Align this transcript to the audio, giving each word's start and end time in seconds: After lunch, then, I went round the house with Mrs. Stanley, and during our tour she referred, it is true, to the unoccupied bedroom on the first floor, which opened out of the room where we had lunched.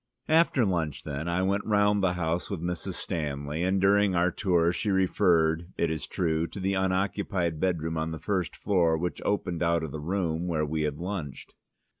After 0.29 0.65
lunch, 0.65 1.03
then, 1.03 1.27
I 1.27 1.43
went 1.43 1.63
round 1.63 2.01
the 2.01 2.13
house 2.13 2.49
with 2.49 2.59
Mrs. 2.59 2.93
Stanley, 2.95 3.61
and 3.61 3.79
during 3.79 4.15
our 4.15 4.31
tour 4.31 4.73
she 4.73 4.89
referred, 4.89 5.71
it 5.77 5.91
is 5.91 6.07
true, 6.07 6.47
to 6.47 6.59
the 6.59 6.73
unoccupied 6.73 7.59
bedroom 7.59 7.97
on 7.99 8.09
the 8.09 8.17
first 8.17 8.55
floor, 8.55 8.97
which 8.97 9.21
opened 9.23 9.61
out 9.61 9.83
of 9.83 9.91
the 9.91 9.99
room 10.01 10.47
where 10.47 10.65
we 10.65 10.81
had 10.89 10.97
lunched. 10.97 11.53